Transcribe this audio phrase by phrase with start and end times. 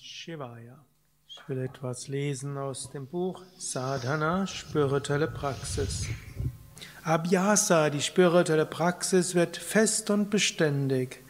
[0.00, 0.84] Shivaya.
[1.28, 6.06] Ich will etwas lesen aus dem Buch Sadhana, spirituelle Praxis.
[7.02, 11.22] Abhyasa, die spirituelle Praxis, wird fest und beständig,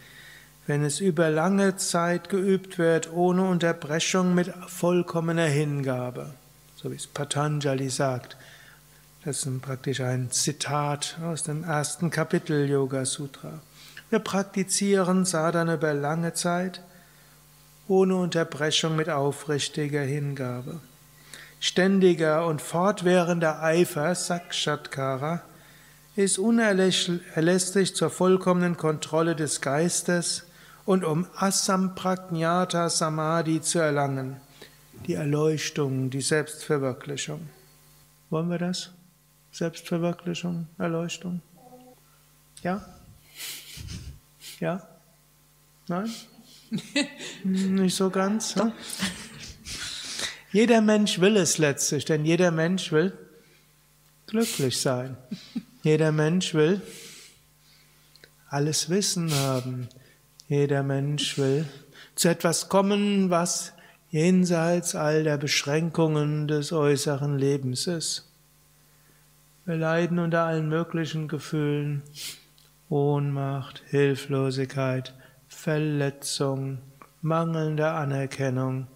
[0.67, 6.35] wenn es über lange Zeit geübt wird, ohne Unterbrechung mit vollkommener Hingabe.
[6.77, 8.37] So wie es Patanjali sagt.
[9.25, 13.61] Das ist praktisch ein Zitat aus dem ersten Kapitel Yoga Sutra.
[14.11, 16.83] Wir praktizieren Sadhana über lange Zeit,
[17.89, 20.81] ohne Unterbrechung mit aufrichtiger Hingabe.
[21.61, 25.43] Ständiger und fortwährender Eifer, Sakshatkara,
[26.17, 30.45] ist unerlässlich zur vollkommenen Kontrolle des Geistes
[30.85, 34.37] und um Asampragnata Samadhi zu erlangen,
[35.07, 37.49] die Erleuchtung, die Selbstverwirklichung.
[38.31, 38.91] Wollen wir das?
[39.53, 41.41] Selbstverwirklichung, Erleuchtung?
[42.63, 42.85] Ja?
[44.61, 44.87] Ja?
[45.89, 46.11] Nein?
[47.45, 48.55] Nicht so ganz.
[48.57, 48.73] Hm?
[50.53, 53.13] Jeder Mensch will es letztlich, denn jeder Mensch will
[54.27, 55.17] glücklich sein.
[55.83, 56.81] Jeder Mensch will
[58.49, 59.89] alles Wissen haben.
[60.49, 61.67] Jeder Mensch will
[62.15, 63.73] zu etwas kommen, was
[64.11, 68.31] jenseits all der Beschränkungen des äußeren Lebens ist.
[69.65, 72.03] Wir leiden unter allen möglichen Gefühlen,
[72.89, 75.15] Ohnmacht, Hilflosigkeit,
[75.55, 76.79] Verletzung,
[77.23, 78.87] mangelnde Anerkennung.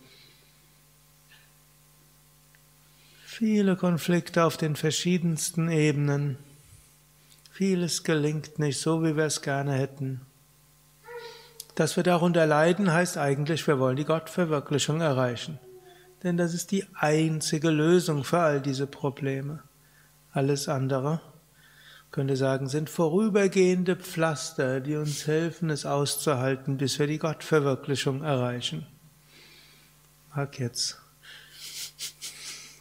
[3.25, 6.37] Viele Konflikte auf den verschiedensten Ebenen.
[7.53, 10.21] Vieles gelingt nicht so, wie wir es gerne hätten.
[11.75, 15.59] Dass wir darunter leiden, heißt eigentlich, wir wollen die Gottverwirklichung erreichen.
[16.23, 19.63] Denn das ist die einzige Lösung für all diese Probleme.
[20.33, 21.21] Alles andere
[22.11, 28.87] könnte sagen, sind vorübergehende Pflaster, die uns helfen, es auszuhalten, bis wir die Gottverwirklichung erreichen.
[30.35, 30.99] Mag jetzt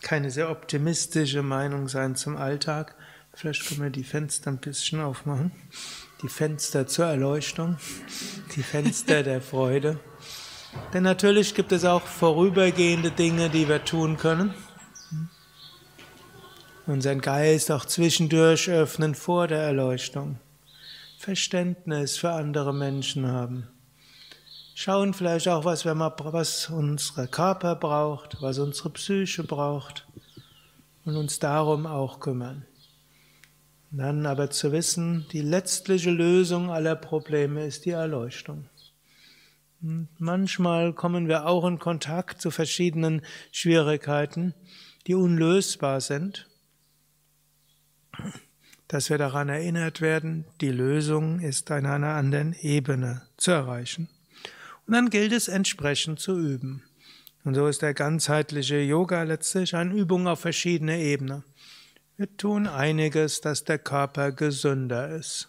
[0.01, 2.95] keine sehr optimistische Meinung sein zum Alltag.
[3.33, 5.51] Vielleicht können wir die Fenster ein bisschen aufmachen.
[6.21, 7.77] Die Fenster zur Erleuchtung,
[8.55, 9.99] die Fenster der Freude.
[10.93, 14.53] Denn natürlich gibt es auch vorübergehende Dinge, die wir tun können
[16.87, 20.39] unseren Geist auch zwischendurch öffnen vor der Erleuchtung.
[21.19, 23.67] Verständnis für andere Menschen haben.
[24.73, 30.07] Schauen vielleicht auch, was, wir mal, was unser Körper braucht, was unsere Psyche braucht
[31.03, 32.65] und uns darum auch kümmern.
[33.91, 38.69] dann aber zu wissen, die letztliche Lösung aller Probleme ist die Erleuchtung.
[39.81, 43.21] Und manchmal kommen wir auch in Kontakt zu verschiedenen
[43.51, 44.53] Schwierigkeiten,
[45.07, 46.47] die unlösbar sind
[48.87, 54.09] dass wir daran erinnert werden, die Lösung ist an einer anderen Ebene zu erreichen.
[54.85, 56.83] Und dann gilt es entsprechend zu üben.
[57.43, 61.43] Und so ist der ganzheitliche Yoga letztlich eine Übung auf verschiedene Ebenen.
[62.15, 65.47] Wir tun einiges, dass der Körper gesünder ist.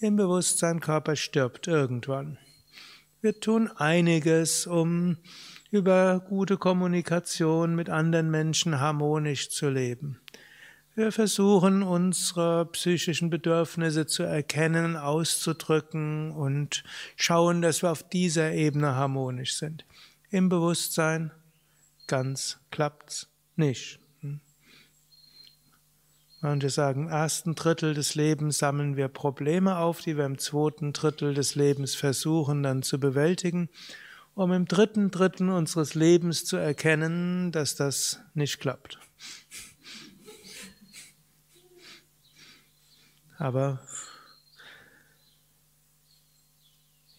[0.00, 2.38] Im Bewusstsein, Körper stirbt irgendwann.
[3.20, 5.16] Wir tun einiges, um
[5.70, 10.20] über gute Kommunikation mit anderen Menschen harmonisch zu leben.
[10.96, 16.84] Wir versuchen unsere psychischen Bedürfnisse zu erkennen, auszudrücken und
[17.16, 19.84] schauen, dass wir auf dieser Ebene harmonisch sind.
[20.30, 21.32] Im Bewusstsein
[22.06, 24.00] ganz klappt's nicht.
[26.40, 30.94] Manche sagen, im ersten Drittel des Lebens sammeln wir Probleme auf, die wir im zweiten
[30.94, 33.68] Drittel des Lebens versuchen dann zu bewältigen,
[34.34, 38.98] um im dritten Drittel unseres Lebens zu erkennen, dass das nicht klappt.
[43.38, 43.80] Aber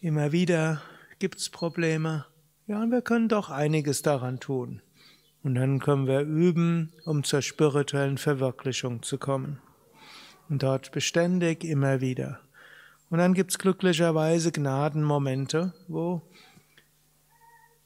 [0.00, 0.82] immer wieder
[1.18, 2.26] gibt es Probleme.
[2.66, 4.82] Ja, und wir können doch einiges daran tun.
[5.42, 9.60] Und dann können wir üben, um zur spirituellen Verwirklichung zu kommen.
[10.48, 12.40] Und dort beständig immer wieder.
[13.10, 16.22] Und dann gibt es glücklicherweise Gnadenmomente, wo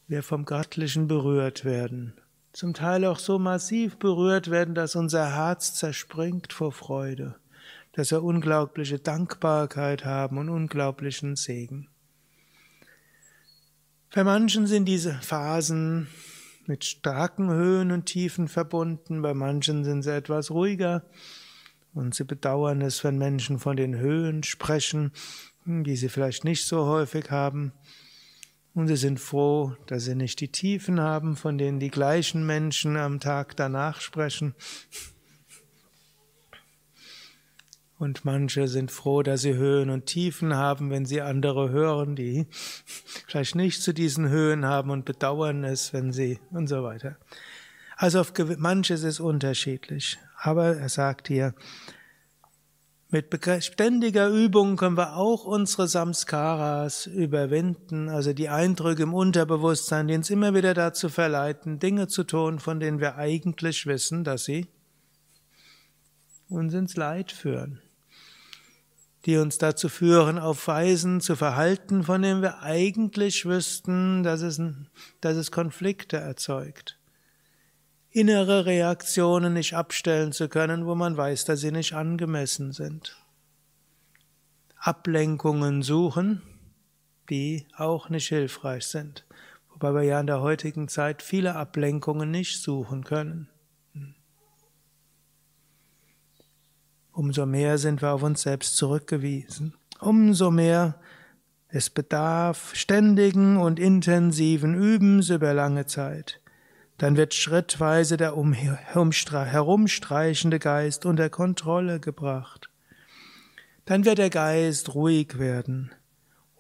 [0.09, 2.15] wir vom Göttlichen berührt werden.
[2.53, 7.37] Zum Teil auch so massiv berührt werden, dass unser Herz zerspringt vor Freude
[7.93, 11.89] dass wir unglaubliche Dankbarkeit haben und unglaublichen Segen.
[14.09, 16.09] Für manchen sind diese Phasen
[16.67, 21.05] mit starken Höhen und Tiefen verbunden, bei manchen sind sie etwas ruhiger
[21.95, 25.13] und sie bedauern es, wenn Menschen von den Höhen sprechen,
[25.65, 27.73] die sie vielleicht nicht so häufig haben.
[28.75, 32.97] Und sie sind froh, dass sie nicht die Tiefen haben, von denen die gleichen Menschen
[32.97, 34.55] am Tag danach sprechen.
[38.03, 42.49] Und manche sind froh, dass sie Höhen und Tiefen haben, wenn sie andere hören, die
[43.29, 47.17] vielleicht nicht zu diesen Höhen haben und bedauern es, wenn sie und so weiter.
[47.97, 50.19] Also auf manches ist unterschiedlich.
[50.37, 51.55] Aber er sagt hier,
[53.09, 60.17] mit beständiger Übung können wir auch unsere Samskaras überwinden, also die Eindrücke im Unterbewusstsein, die
[60.17, 64.67] uns immer wieder dazu verleiten, Dinge zu tun, von denen wir eigentlich wissen, dass sie
[66.53, 67.81] uns ins Leid führen,
[69.25, 74.61] die uns dazu führen, auf Weisen zu verhalten, von denen wir eigentlich wüssten, dass es,
[75.21, 76.99] dass es Konflikte erzeugt
[78.13, 83.17] innere Reaktionen nicht abstellen zu können, wo man weiß, dass sie nicht angemessen sind.
[84.77, 86.43] Ablenkungen suchen,
[87.31, 89.25] die auch nicht hilfreich sind,
[89.71, 93.49] wobei wir ja in der heutigen Zeit viele Ablenkungen nicht suchen können.
[97.13, 99.75] Umso mehr sind wir auf uns selbst zurückgewiesen.
[100.01, 100.97] Umso mehr
[101.69, 106.43] es bedarf ständigen und intensiven Übens über lange Zeit
[107.03, 112.71] dann wird schrittweise der herumstreichende Geist unter Kontrolle gebracht.
[113.87, 115.91] Dann wird der Geist ruhig werden.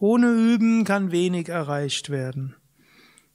[0.00, 2.56] Ohne Üben kann wenig erreicht werden.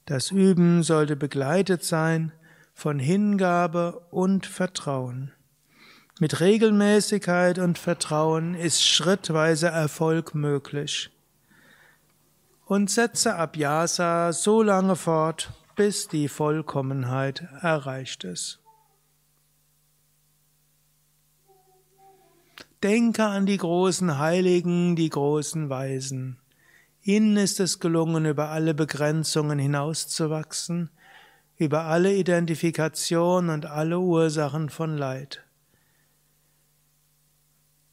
[0.04, 2.30] Das Üben sollte begleitet sein
[2.74, 5.32] von Hingabe und Vertrauen.
[6.20, 11.10] Mit Regelmäßigkeit und Vertrauen ist schrittweise Erfolg möglich.
[12.66, 18.58] Und setze Abhyasa so lange fort, bis die Vollkommenheit erreicht ist.
[22.82, 26.40] Denke an die großen Heiligen, die großen Weisen.
[27.02, 30.90] Ihnen ist es gelungen, über alle Begrenzungen hinauszuwachsen,
[31.56, 35.44] über alle Identifikation und alle Ursachen von Leid.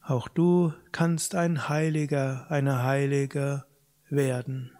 [0.08, 3.64] Auch du kannst ein Heiliger, eine Heilige
[4.08, 4.75] werden.